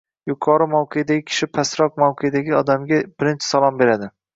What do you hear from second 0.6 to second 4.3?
mavqedagi kishi pastroq mavqedagi odamga birinchi salom beriladi.